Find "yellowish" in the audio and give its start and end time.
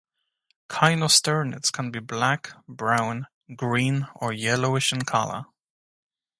4.33-4.91